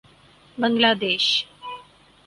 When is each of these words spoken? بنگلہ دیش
بنگلہ 0.57 0.91
دیش 1.01 1.25